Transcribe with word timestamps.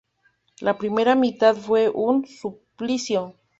La 0.61 0.79
primera 0.79 1.13
mitad 1.13 1.55
fue 1.55 1.87
un 1.87 2.25
suplicio. 2.25 3.35